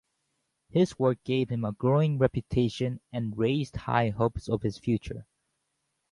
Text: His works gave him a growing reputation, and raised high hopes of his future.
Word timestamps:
His 0.71 0.97
works 0.97 1.21
gave 1.25 1.51
him 1.51 1.63
a 1.63 1.73
growing 1.73 2.17
reputation, 2.17 3.01
and 3.13 3.37
raised 3.37 3.75
high 3.75 4.09
hopes 4.09 4.49
of 4.49 4.63
his 4.63 4.79
future. 4.79 5.27